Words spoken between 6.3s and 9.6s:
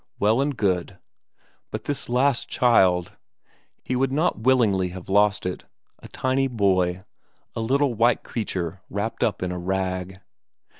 boy, a little white creature wrapped up in a